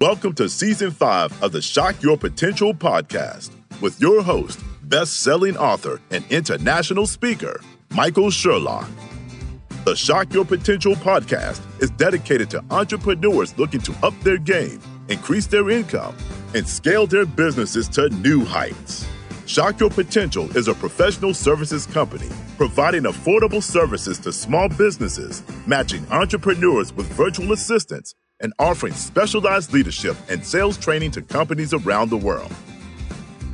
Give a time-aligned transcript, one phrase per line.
[0.00, 3.50] Welcome to season five of the Shock Your Potential podcast
[3.80, 8.88] with your host, best selling author and international speaker, Michael Sherlock.
[9.84, 15.48] The Shock Your Potential podcast is dedicated to entrepreneurs looking to up their game, increase
[15.48, 16.16] their income,
[16.54, 19.04] and scale their businesses to new heights.
[19.46, 26.06] Shock Your Potential is a professional services company providing affordable services to small businesses, matching
[26.12, 32.16] entrepreneurs with virtual assistants and offering specialized leadership and sales training to companies around the
[32.16, 32.52] world.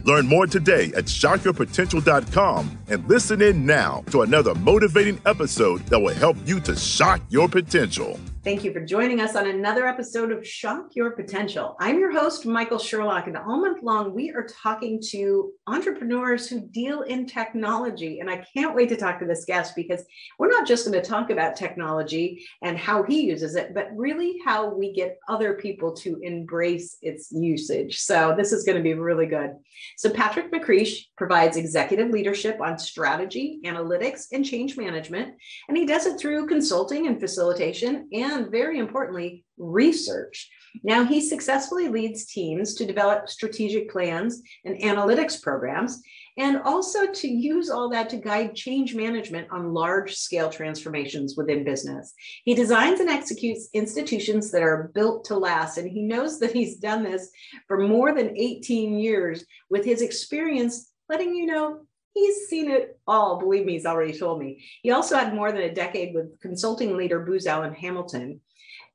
[0.05, 6.15] Learn more today at shockyourpotential.com and listen in now to another motivating episode that will
[6.15, 8.21] help you to shock your potential.
[8.45, 11.77] Thank you for joining us on another episode of Shock Your Potential.
[11.81, 16.61] I'm your host, Michael Sherlock, and all month long we are talking to entrepreneurs who
[16.61, 18.21] deal in technology.
[18.21, 20.05] And I can't wait to talk to this guest because
[20.39, 24.39] we're not just going to talk about technology and how he uses it, but really
[24.45, 28.01] how we get other people to embrace its usage.
[28.01, 29.53] So this is going to be really good.
[29.97, 35.35] So Patrick McCreesh provides executive leadership on strategy, analytics, and change management,
[35.69, 40.51] and he does it through consulting and facilitation and and very importantly, research.
[40.83, 46.03] Now, he successfully leads teams to develop strategic plans and analytics programs,
[46.37, 51.65] and also to use all that to guide change management on large scale transformations within
[51.65, 52.13] business.
[52.45, 56.79] He designs and executes institutions that are built to last, and he knows that he's
[56.79, 57.31] done this
[57.69, 61.81] for more than 18 years with his experience letting you know
[62.15, 63.39] he's seen it all.
[63.39, 64.65] Believe me, he's already told me.
[64.83, 68.41] He also had more than a decade with consulting leader Booz Allen Hamilton.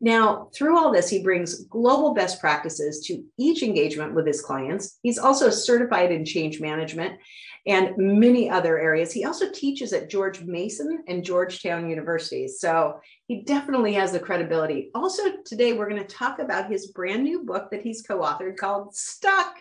[0.01, 4.97] Now, through all this, he brings global best practices to each engagement with his clients.
[5.03, 7.19] He's also certified in change management
[7.67, 9.11] and many other areas.
[9.11, 12.61] He also teaches at George Mason and Georgetown universities.
[12.61, 14.89] So he definitely has the credibility.
[14.95, 18.55] Also, today we're going to talk about his brand new book that he's co authored
[18.55, 19.57] called Stuck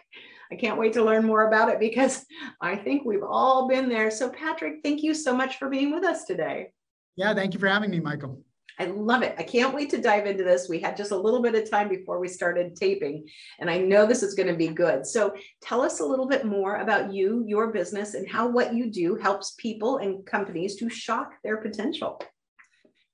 [0.50, 2.24] I can't wait to learn more about it because
[2.60, 4.10] I think we've all been there.
[4.10, 6.73] So, Patrick, thank you so much for being with us today.
[7.17, 8.42] Yeah, thank you for having me, Michael.
[8.80, 9.34] I love it.
[9.36, 10.68] I can't wait to dive into this.
[10.68, 13.27] We had just a little bit of time before we started taping,
[13.58, 15.05] and I know this is going to be good.
[15.05, 18.90] So, tell us a little bit more about you, your business, and how what you
[18.90, 22.23] do helps people and companies to shock their potential.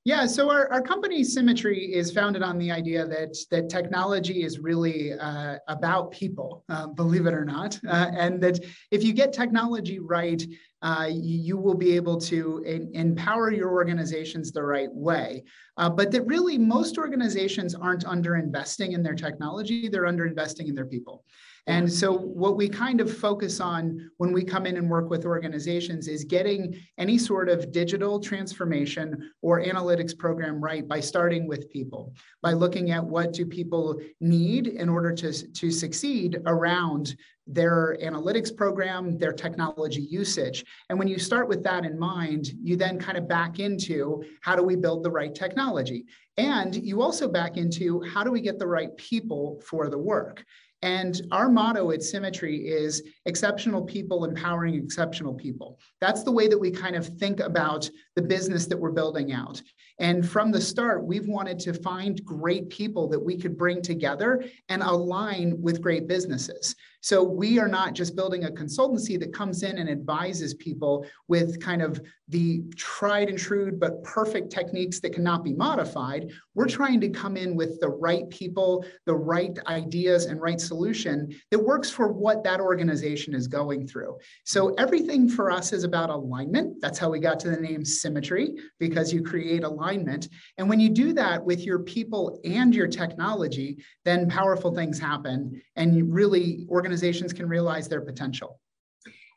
[0.07, 4.59] Yeah, so our, our company Simatree is founded on the idea that that technology is
[4.59, 9.33] really uh, about people, uh, believe it or not, uh, and that if you get
[9.33, 10.45] technology right,
[10.83, 15.43] uh, you will be able to in, empower your organizations the right way.
[15.79, 20.69] Uh, but that really most organizations aren't under investing in their technology; they're under investing
[20.69, 21.25] in their people.
[21.67, 21.95] And mm-hmm.
[21.95, 26.09] so, what we kind of focus on when we come in and work with organizations
[26.09, 32.13] is getting any sort of digital transformation or analytics program right by starting with people,
[32.43, 37.17] by looking at what do people need in order to, to succeed around
[37.47, 40.65] their analytics program, their technology usage.
[40.89, 44.57] And when you start with that in mind, you then kind of back into how
[44.57, 46.07] do we build the right technology?
[46.37, 50.45] And you also back into how do we get the right people for the work?
[50.85, 55.79] And our motto at Simatree is exceptional people empowering exceptional people.
[56.03, 59.61] That's the way that we kind of think about the business that we're building out.
[59.99, 64.45] And from the start, we've wanted to find great people that we could bring together
[64.69, 66.75] and align with great businesses.
[67.01, 71.61] So we are not just building a consultancy that comes in and advises people with
[71.61, 76.31] kind of the tried and true but perfect techniques that cannot be modified.
[76.55, 81.35] We're trying to come in with the right people, the right ideas, and right solution
[81.51, 84.17] that works for what that organization is going through.
[84.45, 86.81] So everything for us is about alignment.
[86.81, 90.29] That's how we got to the name symmetry, because you create alignment.
[90.59, 95.61] And when you do that with your people and your technology, then powerful things happen.
[95.75, 98.61] And really, organizations can realize their potential.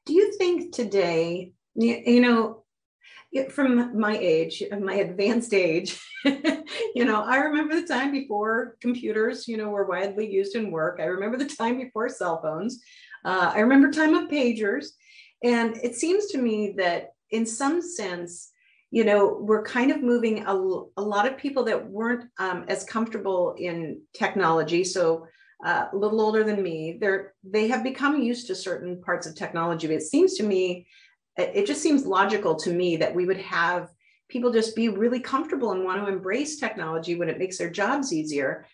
[0.06, 2.64] Do you think today, you know,
[3.50, 6.00] from my age, my advanced age,
[6.96, 11.00] you know, I remember the time before computers, you know, were widely used in work.
[11.00, 12.82] I remember the time before cell phones.
[13.26, 14.88] Uh, I remember time of pagers.
[15.44, 18.52] And it seems to me that in some sense,
[18.92, 22.84] you know, we're kind of moving a, a lot of people that weren't um, as
[22.84, 24.84] comfortable in technology.
[24.84, 25.28] So
[25.66, 29.36] uh, a little older than me, they're they have become used to certain parts of
[29.36, 29.88] technology.
[29.88, 30.88] But it seems to me,
[31.38, 33.90] it just seems logical to me that we would have
[34.30, 38.14] people just be really comfortable and want to embrace technology when it makes their jobs
[38.14, 38.66] easier.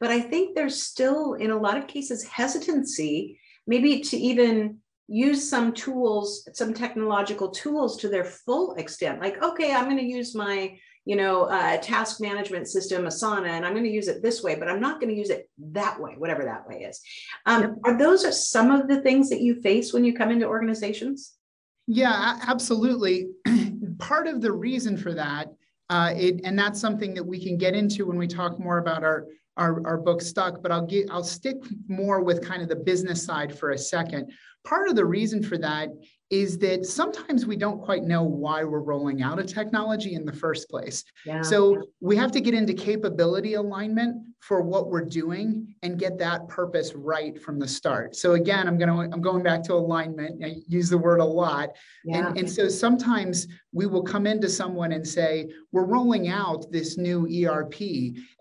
[0.00, 5.48] But I think there's still, in a lot of cases, hesitancy, maybe to even use
[5.48, 9.20] some tools, some technological tools to their full extent.
[9.20, 13.66] Like, okay, I'm going to use my you know, a task management system, Asana, and
[13.66, 16.00] I'm going to use it this way, but I'm not going to use it that
[16.00, 17.00] way, whatever that way is.
[17.44, 17.74] Um, yep.
[17.84, 21.34] Are those some of the things that you face when you come into organizations?
[21.86, 23.28] Yeah, absolutely.
[23.98, 25.48] Part of the reason for that,
[25.90, 29.04] uh, it, and that's something that we can get into when we talk more about
[29.04, 31.56] our our, our book stuck, but I'll get I'll stick
[31.88, 34.32] more with kind of the business side for a second.
[34.64, 35.90] Part of the reason for that
[36.34, 40.32] is that sometimes we don't quite know why we're rolling out a technology in the
[40.32, 41.04] first place.
[41.24, 41.42] Yeah.
[41.42, 46.48] So we have to get into capability alignment for what we're doing and get that
[46.48, 48.14] purpose right from the start.
[48.16, 50.44] So again, I'm going to I'm going back to alignment.
[50.44, 51.70] I use the word a lot.
[52.04, 52.28] Yeah.
[52.28, 56.98] And, and so sometimes we will come into someone and say, we're rolling out this
[56.98, 57.80] new ERP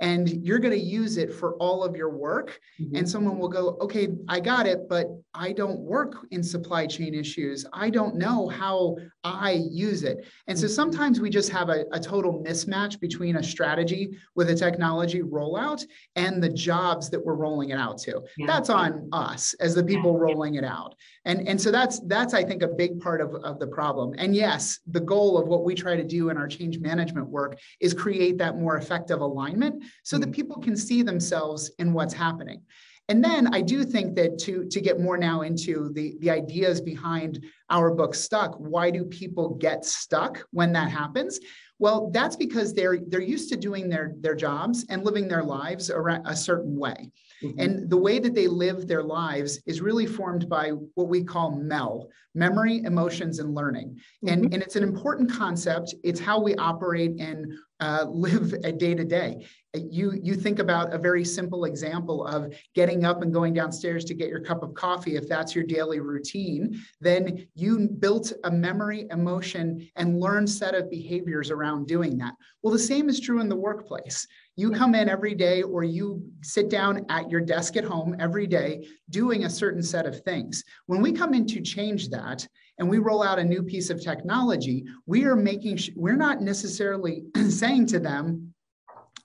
[0.01, 2.59] and you're going to use it for all of your work.
[2.81, 2.97] Mm-hmm.
[2.97, 7.15] And someone will go, okay, I got it, but I don't work in supply chain
[7.15, 7.65] issues.
[7.71, 10.25] I don't know how I use it.
[10.47, 14.55] And so sometimes we just have a, a total mismatch between a strategy with a
[14.55, 15.83] technology rollout
[16.15, 18.21] and the jobs that we're rolling it out to.
[18.37, 18.47] Yeah.
[18.47, 20.95] That's on us as the people rolling it out.
[21.25, 24.13] And, and so that's that's I think a big part of, of the problem.
[24.17, 27.57] And yes, the goal of what we try to do in our change management work
[27.79, 30.33] is create that more effective alignment so that mm-hmm.
[30.33, 32.61] people can see themselves in what's happening.
[33.09, 36.79] And then I do think that to, to get more now into the, the ideas
[36.79, 41.39] behind our book Stuck, why do people get stuck when that happens?
[41.79, 45.89] Well, that's because they're they're used to doing their their jobs and living their lives
[45.89, 47.11] a certain way.
[47.43, 47.59] Mm-hmm.
[47.59, 51.51] And the way that they live their lives is really formed by what we call
[51.51, 53.89] MEL, memory, emotions, and learning.
[53.89, 54.27] Mm-hmm.
[54.29, 55.93] And, and it's an important concept.
[56.03, 59.45] It's how we operate and uh, live a day to day.
[59.75, 64.13] You, you think about a very simple example of getting up and going downstairs to
[64.13, 65.15] get your cup of coffee.
[65.15, 70.91] If that's your daily routine, then you built a memory, emotion, and learned set of
[70.91, 72.33] behaviors around doing that.
[72.61, 74.27] Well, the same is true in the workplace.
[74.55, 78.45] You come in every day or you sit down at your desk at home every
[78.45, 80.63] day doing a certain set of things.
[80.85, 82.47] When we come in to change that
[82.77, 87.23] and we roll out a new piece of technology, we are making, we're not necessarily
[87.49, 88.53] saying to them,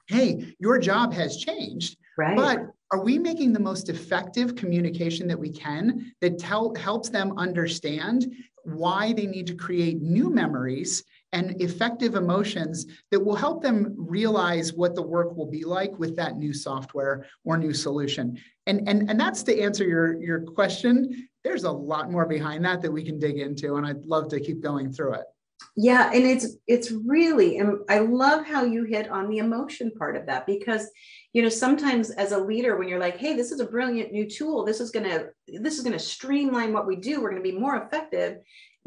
[0.06, 1.98] hey, your job has changed.
[2.16, 2.36] Right.
[2.36, 2.60] But
[2.90, 8.34] are we making the most effective communication that we can that tell, helps them understand
[8.64, 14.72] why they need to create new memories and effective emotions that will help them realize
[14.72, 18.38] what the work will be like with that new software or new solution.
[18.66, 21.28] And, and, and that's to answer your, your question.
[21.44, 24.40] There's a lot more behind that that we can dig into, and I'd love to
[24.40, 25.25] keep going through it.
[25.76, 30.16] Yeah, and it's it's really, and I love how you hit on the emotion part
[30.16, 30.88] of that because
[31.32, 34.28] you know sometimes as a leader when you're like hey this is a brilliant new
[34.28, 35.28] tool this is going to
[35.60, 38.38] this is going to streamline what we do we're going to be more effective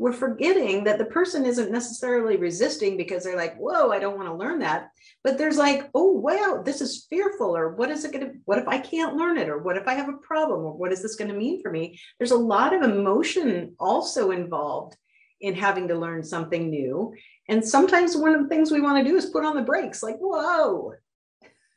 [0.01, 4.30] we're forgetting that the person isn't necessarily resisting because they're like, whoa, I don't want
[4.30, 4.89] to learn that.
[5.24, 7.56] But there's like, oh, wow, this is fearful.
[7.56, 9.48] Or what is it going to, what if I can't learn it?
[9.48, 10.62] Or what if I have a problem?
[10.62, 12.00] Or what is this going to mean for me?
[12.18, 14.98] There's a lot of emotion also involved
[15.39, 17.13] in having to learn something new.
[17.48, 20.01] And sometimes one of the things we want to do is put on the brakes,
[20.01, 20.94] like, whoa,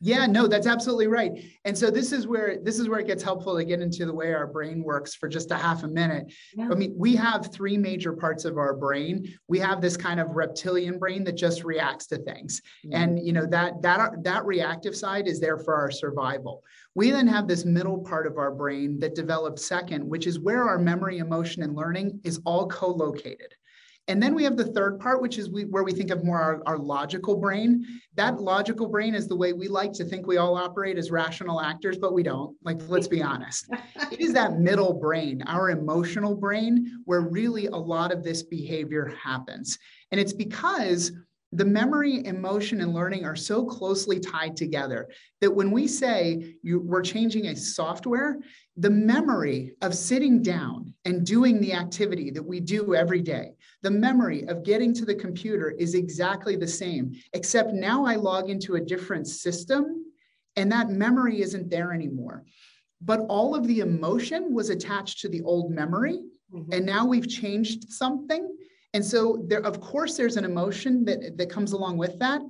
[0.04, 1.32] yeah, no, that's absolutely right.
[1.64, 4.12] And so this is where this is where it gets helpful to get into the
[4.12, 6.30] way our brain works for just a half a minute.
[6.54, 6.68] Yeah.
[6.70, 9.32] I mean, we have three major parts of our brain.
[9.48, 12.60] We have this kind of reptilian brain that just reacts to things.
[12.84, 12.94] Mm-hmm.
[12.94, 16.64] And you know, that that that reactive side is there for our survival.
[16.94, 20.64] We then have this middle part of our brain that develops second, which is where
[20.64, 23.54] our memory, emotion, and learning is all co-located.
[24.06, 26.38] And then we have the third part, which is we, where we think of more
[26.38, 27.86] our, our, logical brain.
[28.16, 31.60] That logical brain is the way we like to think we all operate as rational
[31.60, 32.54] actors, but we don't.
[32.62, 33.66] Like, let's be honest.
[34.12, 39.14] it is that middle brain, our emotional brain, where really a lot of this behavior
[39.22, 39.78] happens.
[40.12, 41.12] And it's because
[41.52, 45.08] the memory, emotion, and learning are so closely tied together
[45.40, 48.40] that when we say you, we're changing a software,
[48.76, 53.90] the memory of sitting down and doing the activity that we do every day, the
[53.90, 58.76] memory of getting to the computer is exactly the same, except now I log into
[58.76, 60.04] a different system
[60.56, 62.44] and that memory isn't there anymore.
[63.00, 66.20] But all of the emotion was attached to the old memory.
[66.52, 66.72] Mm-hmm.
[66.72, 68.56] And now we've changed something.
[68.94, 72.40] And so there, of course, there's an emotion that, that comes along with that.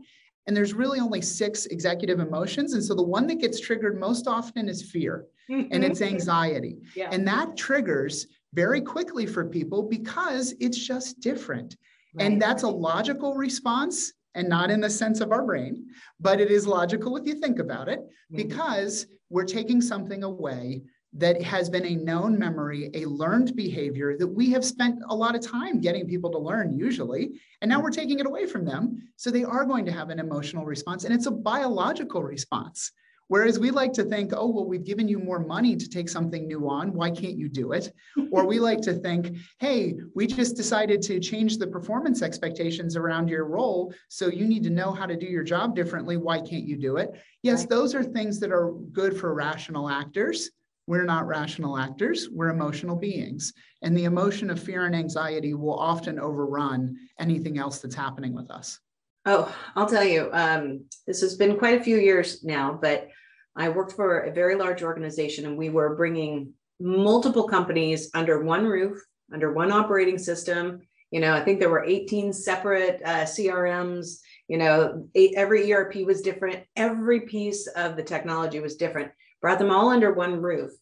[0.46, 2.74] And there's really only six executive emotions.
[2.74, 6.78] And so the one that gets triggered most often is fear and it's anxiety.
[6.94, 7.08] Yeah.
[7.10, 11.76] And that triggers very quickly for people because it's just different.
[12.14, 12.26] Right.
[12.26, 15.86] And that's a logical response and not in the sense of our brain,
[16.20, 18.36] but it is logical if you think about it mm-hmm.
[18.36, 20.82] because we're taking something away
[21.16, 25.36] that has been a known memory, a learned behavior that we have spent a lot
[25.36, 27.40] of time getting people to learn, usually.
[27.60, 27.84] And now mm-hmm.
[27.84, 29.08] we're taking it away from them.
[29.16, 32.90] So they are going to have an emotional response, and it's a biological response.
[33.28, 36.46] Whereas we like to think, oh, well, we've given you more money to take something
[36.46, 36.92] new on.
[36.92, 37.92] Why can't you do it?
[38.30, 43.28] or we like to think, hey, we just decided to change the performance expectations around
[43.28, 43.94] your role.
[44.08, 46.16] So you need to know how to do your job differently.
[46.16, 47.12] Why can't you do it?
[47.42, 50.50] Yes, those are things that are good for rational actors.
[50.86, 53.54] We're not rational actors, we're emotional beings.
[53.82, 58.50] And the emotion of fear and anxiety will often overrun anything else that's happening with
[58.50, 58.80] us.
[59.26, 63.08] Oh, I'll tell you, um, this has been quite a few years now, but
[63.56, 68.66] I worked for a very large organization and we were bringing multiple companies under one
[68.66, 69.02] roof,
[69.32, 70.82] under one operating system.
[71.10, 74.18] You know, I think there were 18 separate uh, CRMs.
[74.48, 76.64] You know, eight, every ERP was different.
[76.76, 79.12] Every piece of the technology was different.
[79.40, 80.72] Brought them all under one roof.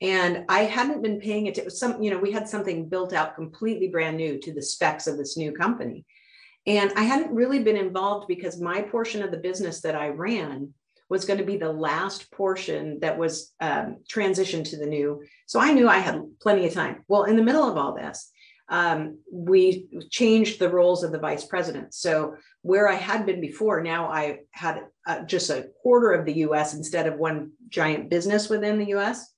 [0.00, 3.34] And I hadn't been paying it to some, you know, we had something built out
[3.34, 6.06] completely brand new to the specs of this new company.
[6.66, 10.72] And I hadn't really been involved because my portion of the business that I ran
[11.08, 15.22] was going to be the last portion that was um, transitioned to the new.
[15.46, 17.04] So I knew I had plenty of time.
[17.08, 18.30] Well, in the middle of all this,
[18.68, 21.92] um, we changed the roles of the vice president.
[21.92, 26.38] So where I had been before, now I had uh, just a quarter of the
[26.46, 29.28] US instead of one giant business within the US.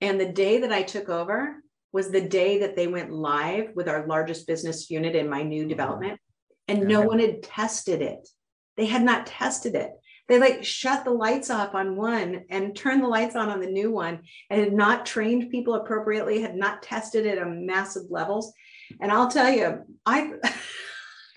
[0.00, 1.56] And the day that I took over
[1.92, 5.68] was the day that they went live with our largest business unit in my new
[5.68, 6.18] development
[6.68, 8.28] and no one had tested it.
[8.76, 9.92] They had not tested it.
[10.28, 13.66] They like shut the lights off on one and turned the lights on on the
[13.66, 18.52] new one and had not trained people appropriately, had not tested it on massive levels.
[19.00, 20.32] And I'll tell you, I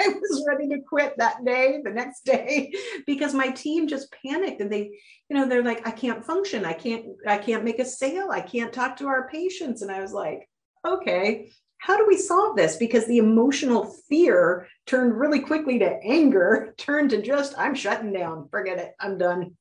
[0.02, 2.74] I was ready to quit that day, the next day,
[3.06, 4.92] because my team just panicked and they,
[5.30, 6.66] you know, they're like, I can't function.
[6.66, 8.30] I can't, I can't make a sale.
[8.32, 9.82] I can't talk to our patients.
[9.82, 10.48] And I was like,
[10.88, 12.76] okay, how do we solve this?
[12.76, 18.48] Because the emotional fear turned really quickly to anger, turned to just, I'm shutting down,
[18.50, 19.56] forget it, I'm done.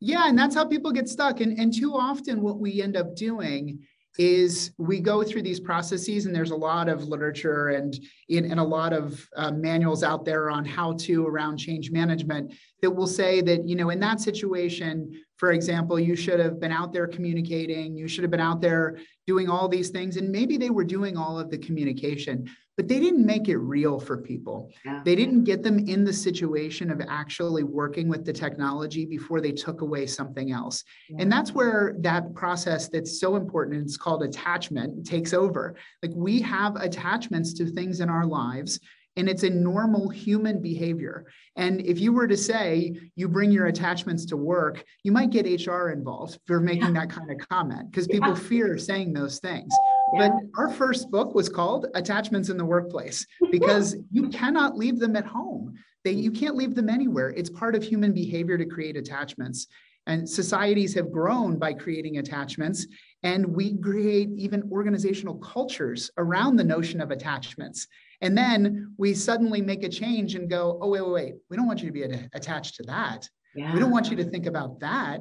[0.00, 1.40] Yeah, and that's how people get stuck.
[1.40, 3.80] And, and too often, what we end up doing
[4.18, 8.60] is we go through these processes and there's a lot of literature and, in, and
[8.60, 13.06] a lot of uh, manuals out there on how to around change management that will
[13.06, 17.06] say that you know in that situation for example you should have been out there
[17.06, 20.84] communicating you should have been out there doing all these things and maybe they were
[20.84, 24.70] doing all of the communication but they didn't make it real for people.
[24.84, 25.00] Yeah.
[25.04, 29.52] They didn't get them in the situation of actually working with the technology before they
[29.52, 30.84] took away something else.
[31.08, 31.16] Yeah.
[31.20, 35.76] And that's where that process that's so important, it's called attachment, takes over.
[36.02, 38.78] Like we have attachments to things in our lives
[39.16, 41.26] and it's a normal human behavior.
[41.56, 45.46] And if you were to say you bring your attachments to work, you might get
[45.46, 47.00] HR involved for making yeah.
[47.00, 48.34] that kind of comment because people yeah.
[48.34, 49.72] fear saying those things.
[50.14, 50.28] Yeah.
[50.28, 55.16] But our first book was called Attachments in the Workplace because you cannot leave them
[55.16, 55.74] at home.
[56.04, 57.30] They, you can't leave them anywhere.
[57.30, 59.66] It's part of human behavior to create attachments.
[60.06, 62.86] And societies have grown by creating attachments.
[63.24, 67.88] And we create even organizational cultures around the notion of attachments.
[68.20, 71.34] And then we suddenly make a change and go, oh, wait, wait, wait.
[71.50, 72.02] We don't want you to be
[72.34, 73.28] attached to that.
[73.54, 73.72] Yeah.
[73.72, 75.20] We don't want you to think about that.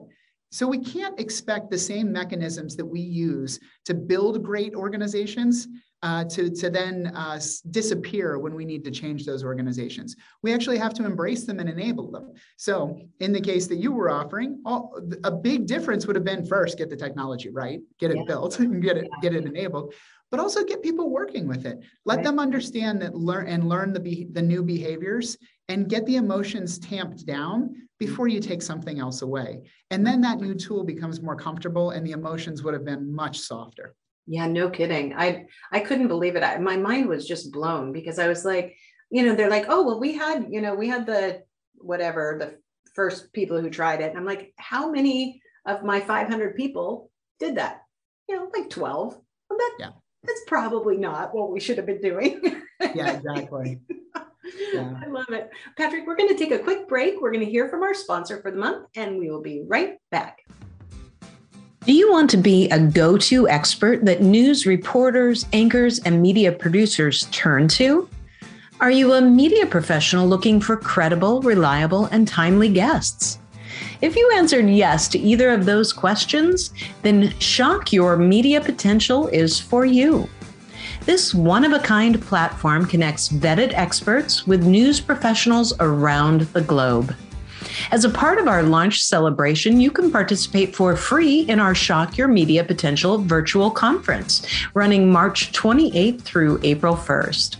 [0.51, 5.67] So we can't expect the same mechanisms that we use to build great organizations
[6.03, 7.39] uh, to, to then uh,
[7.71, 10.15] disappear when we need to change those organizations.
[10.43, 12.33] We actually have to embrace them and enable them.
[12.57, 16.45] So in the case that you were offering, all, a big difference would have been
[16.45, 18.23] first, get the technology right, get it yeah.
[18.27, 19.93] built and get it, get it enabled
[20.31, 21.79] but also get people working with it.
[22.05, 22.25] Let right.
[22.25, 25.37] them understand that learn and learn the be- the new behaviors
[25.69, 29.61] and get the emotions tamped down before you take something else away.
[29.91, 33.39] And then that new tool becomes more comfortable and the emotions would have been much
[33.39, 33.95] softer.
[34.27, 35.13] Yeah, no kidding.
[35.13, 36.43] I I couldn't believe it.
[36.43, 38.75] I, my mind was just blown because I was like,
[39.11, 41.43] you know, they're like, "Oh, well we had, you know, we had the
[41.75, 42.57] whatever, the
[42.95, 47.55] first people who tried it." And I'm like, "How many of my 500 people did
[47.55, 47.81] that?"
[48.27, 49.13] You know, like 12.
[49.49, 49.91] Well, that yeah
[50.25, 52.41] that's probably not what we should have been doing.
[52.93, 53.79] yeah, exactly.
[54.73, 54.93] Yeah.
[55.03, 55.49] I love it.
[55.75, 57.19] Patrick, we're going to take a quick break.
[57.19, 59.97] We're going to hear from our sponsor for the month, and we will be right
[60.11, 60.45] back.
[61.85, 66.51] Do you want to be a go to expert that news reporters, anchors, and media
[66.51, 68.07] producers turn to?
[68.79, 73.39] Are you a media professional looking for credible, reliable, and timely guests?
[74.01, 79.59] If you answered yes to either of those questions, then Shock Your Media Potential is
[79.59, 80.29] for you.
[81.05, 87.15] This one of a kind platform connects vetted experts with news professionals around the globe.
[87.91, 92.17] As a part of our launch celebration, you can participate for free in our Shock
[92.17, 97.57] Your Media Potential virtual conference running March 28th through April 1st.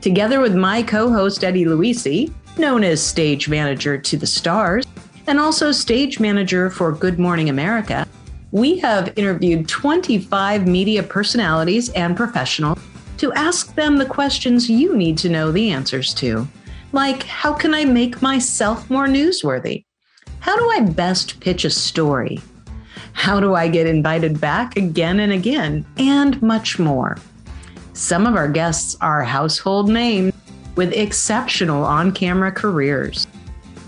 [0.00, 4.86] Together with my co host, Eddie Luisi, known as stage manager to the stars,
[5.30, 8.04] and also stage manager for Good Morning America,
[8.50, 12.80] we have interviewed 25 media personalities and professionals
[13.18, 16.48] to ask them the questions you need to know the answers to.
[16.90, 19.84] Like, how can I make myself more newsworthy?
[20.40, 22.40] How do I best pitch a story?
[23.12, 25.86] How do I get invited back again and again?
[25.96, 27.18] And much more.
[27.92, 30.34] Some of our guests are household names
[30.74, 33.28] with exceptional on camera careers.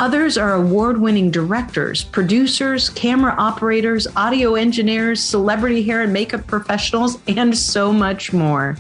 [0.03, 7.21] Others are award winning directors, producers, camera operators, audio engineers, celebrity hair and makeup professionals,
[7.29, 8.77] and so much more.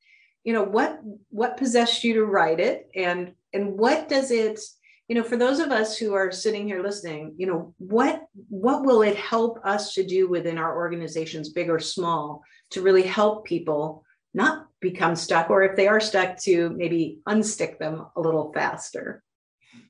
[0.44, 1.00] You know, what
[1.30, 4.60] what possessed you to write it and and what does it
[5.08, 8.86] you know for those of us who are sitting here listening you know what what
[8.86, 13.44] will it help us to do within our organizations big or small to really help
[13.44, 18.52] people not become stuck, or if they are stuck, to maybe unstick them a little
[18.54, 19.24] faster?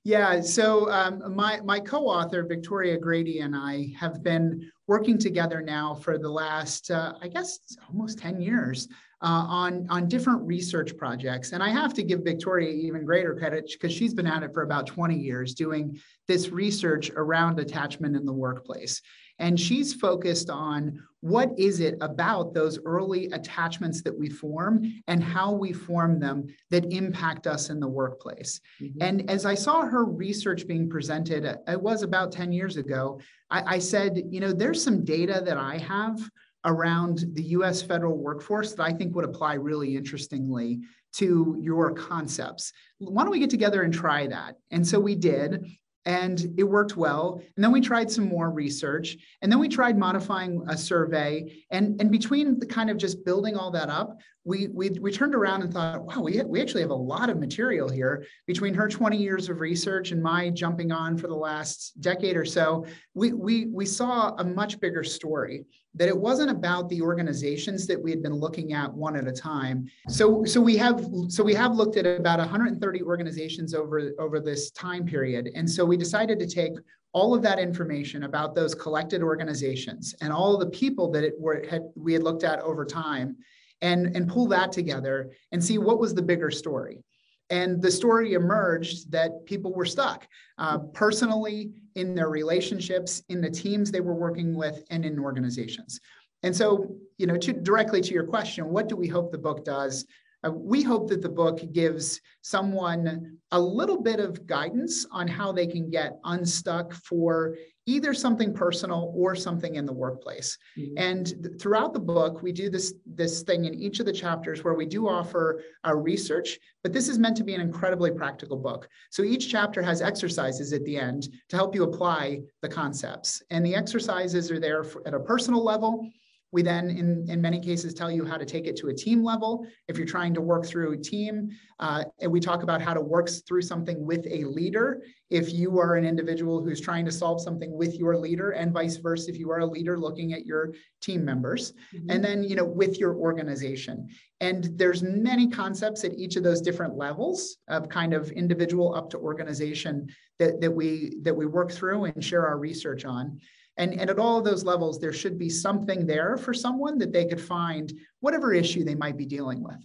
[0.04, 5.62] Yeah, so um, my, my co author, Victoria Grady, and I have been working together
[5.62, 8.88] now for the last, uh, I guess, almost 10 years
[9.22, 11.52] uh, on, on different research projects.
[11.52, 14.64] And I have to give Victoria even greater credit because she's been at it for
[14.64, 19.04] about 20 years doing this research around attachment in the workplace.
[19.42, 25.24] And she's focused on what is it about those early attachments that we form and
[25.24, 28.62] how we form them that impact us in the workplace.
[28.82, 29.02] Mm-hmm.
[29.02, 33.20] And as I saw her research being presented, it was about 10 years ago,
[33.50, 36.20] I, I said, you know, there's some data that I have
[36.66, 40.82] around the US federal workforce that I think would apply really interestingly
[41.14, 42.72] to your concepts.
[43.00, 44.56] Why don't we get together and try that?
[44.70, 45.66] And so we did
[46.06, 47.42] and it worked well.
[47.56, 51.64] And then we tried some more research, and then we tried modifying a survey.
[51.70, 55.36] And, and between the kind of just building all that up, we, we, we turned
[55.36, 58.88] around and thought, wow, we, we actually have a lot of material here between her
[58.88, 62.86] 20 years of research and my jumping on for the last decade or so.
[63.14, 68.02] We, we, we saw a much bigger story that it wasn't about the organizations that
[68.02, 69.88] we had been looking at one at a time.
[70.08, 74.72] So, so we have so we have looked at about 130 organizations over, over this
[74.72, 75.50] time period.
[75.54, 76.74] And so we decided to take
[77.14, 81.64] all of that information about those collected organizations and all the people that it were,
[81.70, 83.36] had, we had looked at over time
[83.82, 87.04] and, and pull that together and see what was the bigger story.
[87.50, 90.26] And the story emerged that people were stuck
[90.58, 96.00] uh, personally in their relationships, in the teams they were working with, and in organizations.
[96.44, 99.66] And so, you know, to, directly to your question, what do we hope the book
[99.66, 100.06] does?
[100.46, 105.52] Uh, we hope that the book gives someone a little bit of guidance on how
[105.52, 107.56] they can get unstuck for
[107.88, 110.58] either something personal or something in the workplace.
[110.78, 110.98] Mm-hmm.
[110.98, 114.64] And th- throughout the book, we do this, this thing in each of the chapters
[114.64, 118.58] where we do offer our research, but this is meant to be an incredibly practical
[118.58, 118.88] book.
[119.10, 123.42] So each chapter has exercises at the end to help you apply the concepts.
[123.50, 126.08] And the exercises are there for, at a personal level
[126.52, 129.24] we then, in, in many cases, tell you how to take it to a team
[129.24, 129.66] level.
[129.88, 133.02] If you're trying to work through a team, uh, and we talk about how to
[133.02, 135.02] work through something with a leader.
[135.30, 138.98] If you are an individual who's trying to solve something with your leader, and vice
[138.98, 142.10] versa, if you are a leader looking at your team members, mm-hmm.
[142.10, 144.10] and then you know with your organization.
[144.42, 149.10] And there's many concepts at each of those different levels of kind of individual up
[149.12, 150.08] to organization
[150.40, 153.40] that, that we that we work through and share our research on.
[153.78, 157.14] And, and at all of those levels, there should be something there for someone that
[157.14, 159.80] they could find whatever issue they might be dealing with.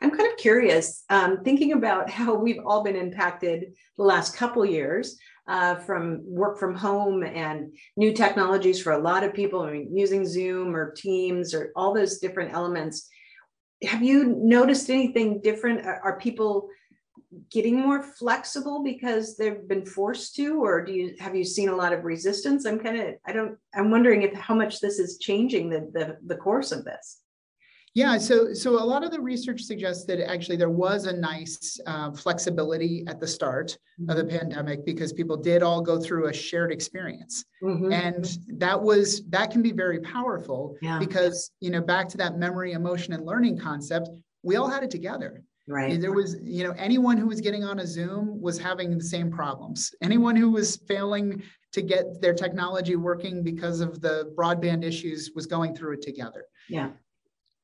[0.00, 4.64] I'm kind of curious, um, thinking about how we've all been impacted the last couple
[4.64, 9.62] years uh, from work from home and new technologies for a lot of people.
[9.62, 13.08] I mean, using Zoom or Teams or all those different elements.
[13.82, 15.86] Have you noticed anything different?
[15.86, 16.68] Are, are people
[17.50, 21.76] getting more flexible because they've been forced to or do you have you seen a
[21.76, 25.18] lot of resistance i'm kind of i don't i'm wondering if how much this is
[25.18, 27.20] changing the the, the course of this
[27.96, 31.80] Yeah, so so a lot of the research suggests that actually there was a nice
[31.86, 33.68] uh, flexibility at the start
[33.98, 34.10] mm-hmm.
[34.10, 34.36] of the mm-hmm.
[34.36, 37.90] pandemic because people did all go through a shared experience, mm-hmm.
[37.90, 40.98] and that was that can be very powerful yeah.
[40.98, 44.10] because you know back to that memory, emotion, and learning concept,
[44.42, 45.42] we all had it together.
[45.68, 46.00] Right.
[46.00, 49.30] There was, you know, anyone who was getting on a Zoom was having the same
[49.30, 49.92] problems.
[50.00, 55.46] Anyone who was failing to get their technology working because of the broadband issues was
[55.46, 56.44] going through it together.
[56.68, 56.90] Yeah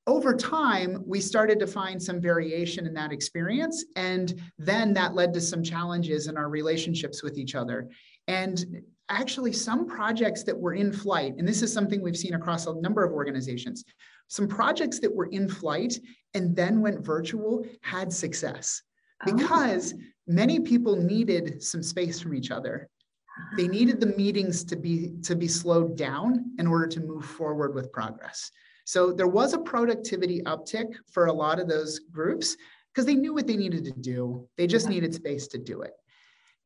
[0.06, 3.84] over time, we started to find some variation in that experience.
[3.94, 7.88] And then that led to some challenges in our relationships with each other.
[8.26, 12.66] And actually, some projects that were in flight, and this is something we've seen across
[12.66, 13.84] a number of organizations,
[14.26, 15.98] some projects that were in flight
[16.34, 18.82] and then went virtual had success
[19.26, 19.32] oh.
[19.32, 19.98] because oh.
[20.26, 22.88] many people needed some space from each other
[23.56, 27.74] they needed the meetings to be to be slowed down in order to move forward
[27.74, 28.50] with progress
[28.84, 32.56] so there was a productivity uptick for a lot of those groups
[32.92, 34.48] because they knew what they needed to do.
[34.56, 35.92] They just needed space to do it.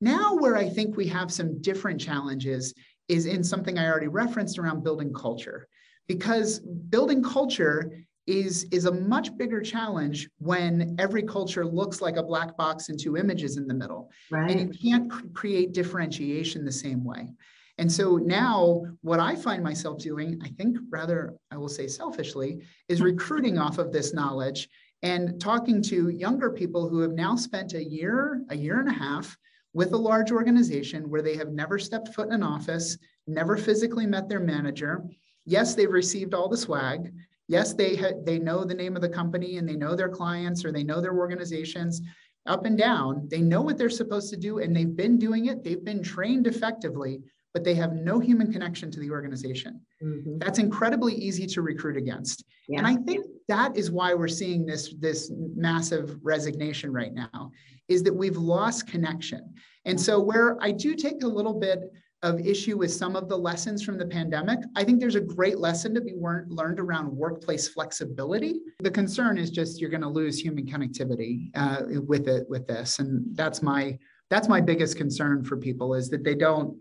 [0.01, 2.75] Now, where I think we have some different challenges
[3.09, 5.69] is in something I already referenced around building culture.
[6.09, 7.93] Because building culture
[8.27, 12.99] is, is a much bigger challenge when every culture looks like a black box and
[12.99, 14.11] two images in the middle.
[14.31, 14.51] Right.
[14.51, 17.33] And you can't cr- create differentiation the same way.
[17.79, 22.62] And so now, what I find myself doing, I think rather, I will say selfishly,
[22.89, 23.05] is hmm.
[23.05, 24.69] recruiting off of this knowledge
[25.03, 28.93] and talking to younger people who have now spent a year, a year and a
[28.93, 29.37] half
[29.75, 34.07] with a large organization where they have never stepped foot in an office, never physically
[34.07, 35.05] met their manager.
[35.45, 37.12] Yes, they've received all the swag.
[37.49, 40.65] Yes, they ha- they know the name of the company and they know their clients
[40.65, 42.03] or they know their organizations
[42.47, 43.29] up and down.
[43.31, 45.63] They know what they're supposed to do and they've been doing it.
[45.63, 47.21] They've been trained effectively
[47.57, 49.81] but they have no human connection to the organization.
[50.05, 50.37] Mm-hmm.
[50.37, 52.45] That's incredibly easy to recruit against.
[52.69, 52.81] Yeah.
[52.81, 57.51] And I think that is why we're seeing this, this massive resignation right now,
[57.89, 59.55] is that we've lost connection.
[59.87, 61.91] And so where I do take a little bit
[62.27, 64.59] of issue with some of the lessons from the pandemic.
[64.75, 68.61] I think there's a great lesson to be learned around workplace flexibility.
[68.81, 72.99] The concern is just you're going to lose human connectivity uh, with it with this,
[72.99, 76.77] and that's my that's my biggest concern for people is that they don't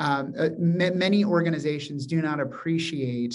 [0.00, 3.34] um, uh, many organizations do not appreciate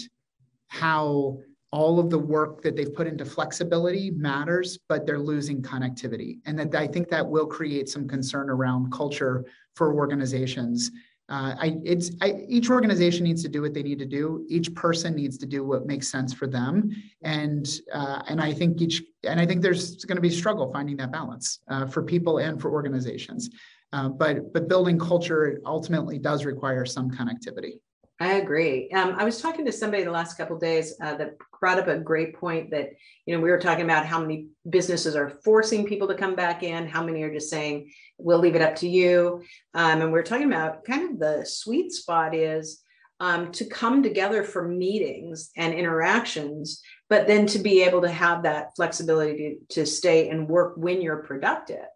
[0.68, 1.40] how
[1.72, 6.38] all of the work that they've put into flexibility matters, but they're losing connectivity.
[6.46, 9.44] And that I think that will create some concern around culture
[9.76, 10.92] for organizations.
[11.34, 14.46] Uh, I, it's I, each organization needs to do what they need to do.
[14.50, 16.92] Each person needs to do what makes sense for them,
[17.24, 20.96] and uh, and I think each and I think there's going to be struggle finding
[20.98, 23.50] that balance uh, for people and for organizations.
[23.94, 27.80] Uh, but but building culture ultimately does require some connectivity.
[28.24, 28.90] I agree.
[28.92, 32.00] Um, I was talking to somebody the last couple days uh, that brought up a
[32.00, 32.92] great point that
[33.26, 36.64] you know we were talking about how many businesses are forcing people to come back
[36.64, 40.20] in, how many are just saying we'll leave it up to you, um, and we
[40.20, 42.82] are talking about kind of the sweet spot is
[43.20, 48.44] um, to come together for meetings and interactions, but then to be able to have
[48.44, 51.88] that flexibility to, to stay and work when you're productive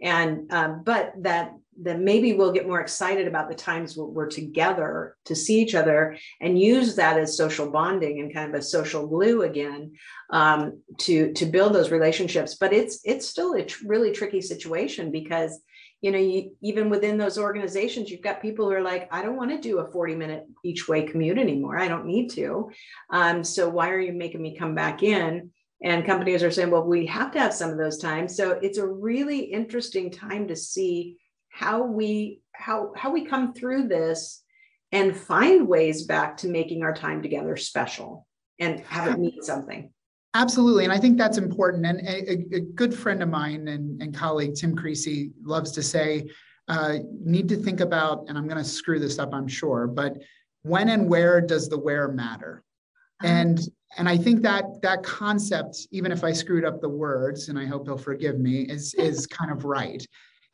[0.00, 5.16] and um, but that that maybe we'll get more excited about the times we're together
[5.24, 9.06] to see each other and use that as social bonding and kind of a social
[9.06, 9.92] glue again
[10.30, 12.54] um, to to build those relationships.
[12.54, 15.60] But it's it's still a tr- really tricky situation because
[16.00, 19.36] you know you, even within those organizations you've got people who are like i don't
[19.36, 21.78] want to do a 40 minute each way commute anymore.
[21.78, 22.70] I don't need to.
[23.10, 25.50] Um, so why are you making me come back in?
[25.82, 28.36] And companies are saying well we have to have some of those times.
[28.36, 31.16] So it's a really interesting time to see
[31.56, 34.42] how we how how we come through this
[34.92, 38.26] and find ways back to making our time together special
[38.60, 39.90] and have it mean something
[40.34, 40.84] Absolutely.
[40.84, 41.86] And I think that's important.
[41.86, 46.28] And a, a good friend of mine and, and, colleague, Tim Creasey, loves to say,
[46.68, 50.18] uh, need to think about, and I'm going to screw this up, I'm sure, but
[50.60, 52.64] when and where does the where matter?
[53.22, 53.32] Uh-huh.
[53.32, 53.60] And
[53.96, 57.64] and I think that that concept, even if I screwed up the words, and I
[57.64, 60.04] hope he'll forgive me, is is kind of right.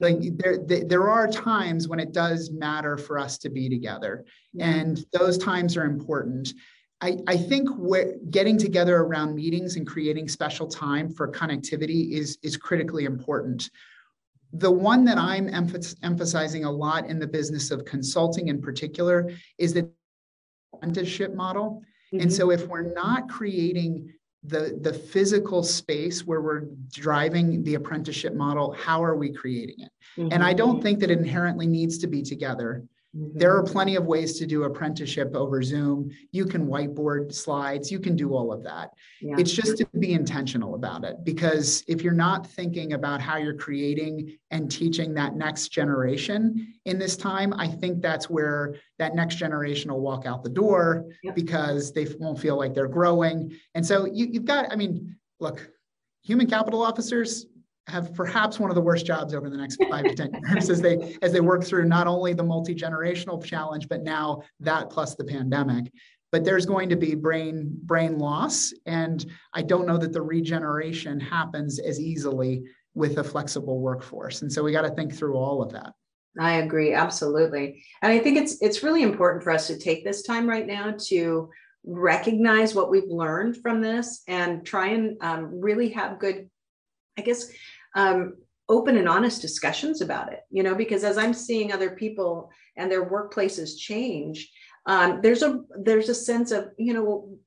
[0.02, 4.24] Like there, there are times when it does matter for us to be together,
[4.58, 6.52] and those times are important.
[7.00, 7.68] I, I think
[8.30, 13.70] getting together around meetings and creating special time for connectivity is, is critically important.
[14.52, 19.74] The one that I'm emphasizing a lot in the business of consulting in particular is
[19.74, 19.90] the
[20.74, 21.82] apprenticeship model.
[22.12, 22.20] Mm-hmm.
[22.22, 24.12] And so if we're not creating
[24.44, 29.92] the, the physical space where we're driving the apprenticeship model, how are we creating it?
[30.16, 30.32] Mm-hmm.
[30.32, 32.82] And I don't think that it inherently needs to be together.
[33.16, 33.38] Mm-hmm.
[33.38, 36.10] There are plenty of ways to do apprenticeship over Zoom.
[36.30, 38.92] You can whiteboard slides, you can do all of that.
[39.20, 39.36] Yeah.
[39.38, 43.54] It's just to be intentional about it because if you're not thinking about how you're
[43.54, 49.36] creating and teaching that next generation in this time, I think that's where that next
[49.36, 51.34] generation will walk out the door yep.
[51.34, 53.54] because they won't feel like they're growing.
[53.74, 55.70] And so you, you've got, I mean, look,
[56.22, 57.46] human capital officers,
[57.88, 60.80] have perhaps one of the worst jobs over the next five to ten years as
[60.80, 65.24] they as they work through not only the multi-generational challenge but now that plus the
[65.24, 65.92] pandemic.
[66.30, 71.20] But there's going to be brain brain loss and i don't know that the regeneration
[71.20, 72.62] happens as easily
[72.94, 74.42] with a flexible workforce.
[74.42, 75.92] And so we got to think through all of that.
[76.38, 77.84] I agree absolutely.
[78.00, 80.94] And i think it's it's really important for us to take this time right now
[81.08, 81.50] to
[81.84, 86.48] recognize what we've learned from this and try and um, really have good
[87.18, 87.50] I guess,
[87.94, 88.34] um,
[88.68, 92.90] open and honest discussions about it, you know, because as I'm seeing other people and
[92.90, 94.50] their workplaces change,
[94.86, 97.38] um, there's a there's a sense of, you know,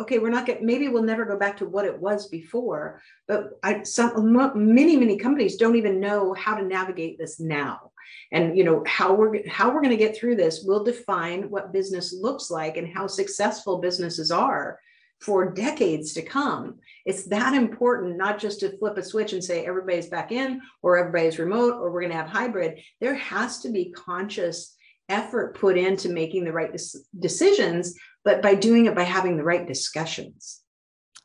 [0.00, 3.50] okay, we're not getting maybe we'll never go back to what it was before, but
[3.62, 4.32] I some
[4.74, 7.92] many many companies don't even know how to navigate this now.
[8.32, 11.72] And you know how we're how we're going to get through this will define what
[11.72, 14.78] business looks like and how successful businesses are
[15.20, 16.76] for decades to come.
[17.06, 20.98] It's that important, not just to flip a switch and say everybody's back in or
[20.98, 22.80] everybody's remote or we're going to have hybrid.
[23.00, 24.74] There has to be conscious
[25.08, 26.70] effort put into making the right
[27.18, 30.60] decisions, but by doing it by having the right discussions.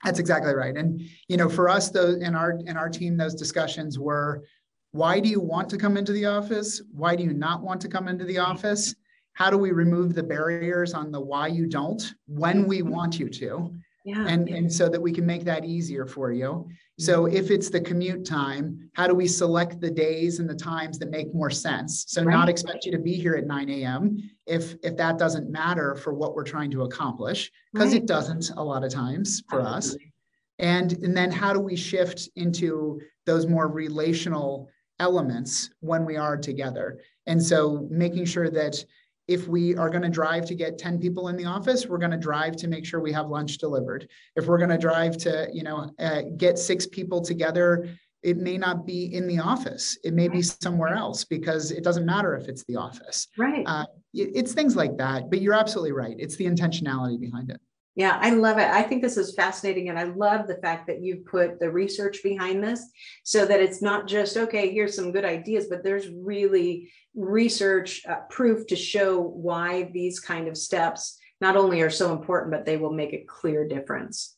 [0.04, 0.75] That's exactly right.
[0.75, 4.43] And you know, for us, those in our in our team, those discussions were
[4.91, 6.82] why do you want to come into the office?
[6.91, 8.95] Why do you not want to come into the office?
[9.34, 13.30] How do we remove the barriers on the why you don't when we want you
[13.30, 13.74] to?
[14.06, 14.26] Yeah.
[14.28, 16.68] And, and so that we can make that easier for you.
[16.98, 17.36] So mm-hmm.
[17.36, 21.10] if it's the commute time, how do we select the days and the times that
[21.10, 22.06] make more sense?
[22.08, 22.34] So right.
[22.34, 24.18] not expect you to be here at 9 a.m.
[24.48, 28.02] if if that doesn't matter for what we're trying to accomplish, because right.
[28.02, 30.06] it doesn't a lot of times for Absolutely.
[30.06, 30.12] us.
[30.60, 34.68] And, and then how do we shift into those more relational
[35.00, 37.00] elements when we are together?
[37.28, 38.84] And so making sure that
[39.30, 42.12] if we are going to drive to get 10 people in the office we're going
[42.12, 44.10] to drive to make sure we have lunch delivered.
[44.36, 47.88] If we're going to drive to you know uh, get six people together
[48.22, 49.98] it may not be in the office.
[50.04, 53.30] It may be somewhere else because it doesn't matter if it's the office.
[53.38, 53.63] Right.
[53.65, 56.15] Uh, it, it's things like that but you're absolutely right.
[56.18, 57.62] It's the intentionality behind it
[57.99, 58.69] yeah, I love it.
[58.69, 59.89] I think this is fascinating.
[59.89, 62.81] And I love the fact that you've put the research behind this
[63.25, 68.21] so that it's not just, okay, here's some good ideas, but there's really research uh,
[68.29, 72.77] proof to show why these kind of steps not only are so important, but they
[72.77, 74.38] will make a clear difference.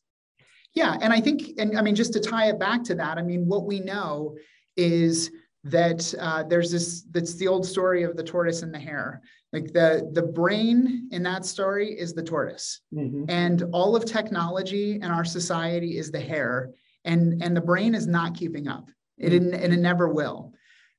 [0.74, 0.98] Yeah.
[1.00, 3.46] And I think, and I mean, just to tie it back to that, I mean,
[3.46, 4.38] what we know
[4.76, 5.30] is
[5.66, 9.22] that uh, there's this, that's the old story of the tortoise and the hare
[9.54, 13.26] like the the brain in that story is the tortoise mm-hmm.
[13.30, 16.72] and all of technology and our society is the hare
[17.06, 19.54] and and the brain is not keeping up it mm-hmm.
[19.54, 20.54] and it never will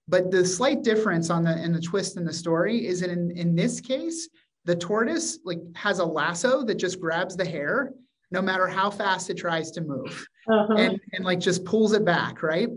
[0.08, 3.30] but the slight difference on the in the twist in the story is that in
[3.32, 4.28] in this case
[4.64, 7.92] the tortoise like has a lasso that just grabs the hare
[8.30, 10.74] no matter how fast it tries to move uh-huh.
[10.74, 12.68] and, and like just pulls it back right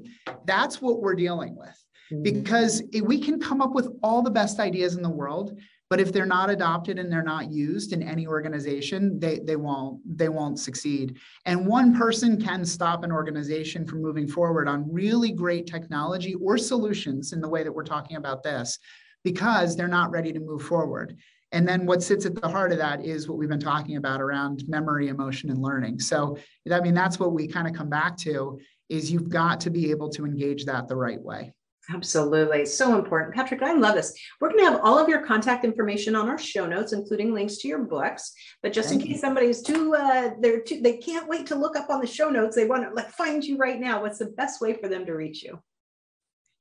[0.45, 1.84] that's what we're dealing with.
[2.21, 3.05] Because mm-hmm.
[3.05, 5.57] we can come up with all the best ideas in the world
[5.89, 10.01] but if they're not adopted and they're not used in any organization they, they won't
[10.17, 11.17] they won't succeed.
[11.45, 16.57] And one person can stop an organization from moving forward on really great technology or
[16.57, 18.79] solutions in the way that we're talking about this
[19.23, 21.17] because they're not ready to move forward.
[21.51, 24.21] And then what sits at the heart of that is what we've been talking about
[24.21, 25.99] around memory emotion and learning.
[25.99, 26.37] So
[26.71, 29.91] i mean that's what we kind of come back to is you've got to be
[29.91, 31.53] able to engage that the right way
[31.93, 32.65] Absolutely.
[32.65, 33.35] So important.
[33.35, 34.17] Patrick, I love this.
[34.41, 37.57] We're going to have all of your contact information on our show notes, including links
[37.57, 38.33] to your books.
[38.63, 39.21] But just Thank in case you.
[39.21, 42.55] somebody's too, uh, they're too, they can't wait to look up on the show notes.
[42.55, 44.01] They want to like find you right now.
[44.01, 45.59] What's the best way for them to reach you?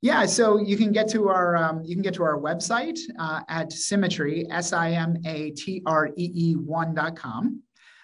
[0.03, 3.41] Yeah, so you can get to our um, you can get to our website uh,
[3.49, 7.63] at Simatree S I M A T R E E one dot com.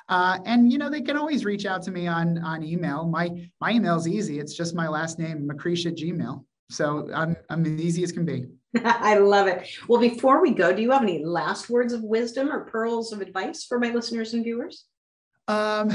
[0.08, 3.06] Uh, and you know they can always reach out to me on on email.
[3.06, 3.28] My
[3.60, 4.38] my email is easy.
[4.38, 6.44] It's just my last name, at Gmail.
[6.70, 8.46] So I'm, I'm as easy as can be.
[8.84, 9.68] I love it.
[9.88, 13.20] Well, before we go, do you have any last words of wisdom or pearls of
[13.20, 14.84] advice for my listeners and viewers?
[15.48, 15.90] Um,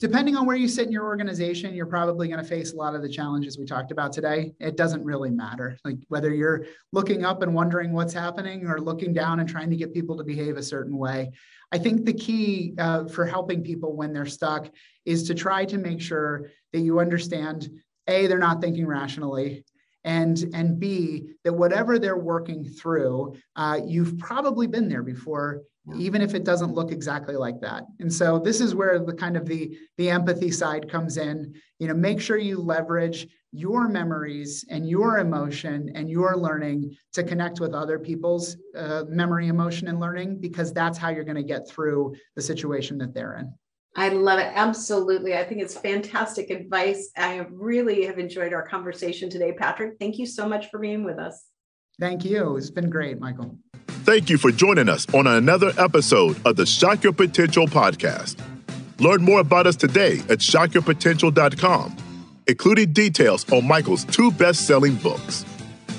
[0.00, 2.96] depending on where you sit in your organization, you're probably going to face a lot
[2.96, 4.52] of the challenges we talked about today.
[4.58, 9.14] It doesn't really matter, like whether you're looking up and wondering what's happening or looking
[9.14, 11.30] down and trying to get people to behave a certain way.
[11.70, 14.68] I think the key uh, for helping people when they're stuck
[15.04, 17.70] is to try to make sure that you understand
[18.08, 19.64] a they're not thinking rationally
[20.06, 25.62] and and b that whatever they're working through uh, you've probably been there before
[25.94, 27.84] even if it doesn't look exactly like that.
[28.00, 31.54] And so this is where the kind of the the empathy side comes in.
[31.78, 37.22] You know make sure you leverage your memories and your emotion and your learning to
[37.22, 41.42] connect with other people's uh, memory emotion and learning because that's how you're going to
[41.42, 43.52] get through the situation that they're in
[43.96, 44.52] I love it.
[44.54, 45.34] Absolutely.
[45.34, 47.10] I think it's fantastic advice.
[47.16, 49.94] I really have enjoyed our conversation today, Patrick.
[49.98, 51.46] Thank you so much for being with us.
[51.98, 52.56] Thank you.
[52.58, 53.58] It's been great, Michael.
[54.04, 58.38] Thank you for joining us on another episode of the Shock Your Potential podcast.
[59.00, 61.96] Learn more about us today at shockyourpotential.com,
[62.46, 65.46] including details on Michael's two best selling books.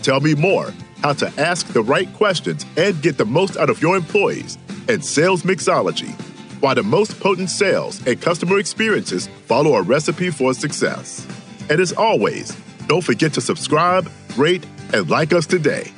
[0.03, 3.81] Tell me more how to ask the right questions and get the most out of
[3.81, 6.15] your employees and sales mixology
[6.59, 11.25] why the most potent sales and customer experiences follow a recipe for success.
[11.69, 12.55] And as always,
[12.87, 15.91] don't forget to subscribe, rate, and like us today.